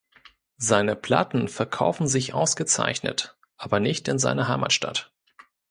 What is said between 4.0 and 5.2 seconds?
in seiner Heimatstadt.